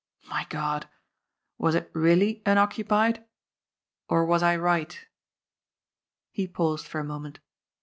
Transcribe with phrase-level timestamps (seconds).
[0.27, 0.89] My God,
[1.59, 3.23] was it really unoccupied?
[4.09, 4.99] Or was I right?"
[6.31, 7.39] He paused for a moment.